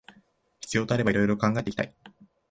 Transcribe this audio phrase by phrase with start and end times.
[0.61, 1.93] 必要とあれば色々と考えていきたい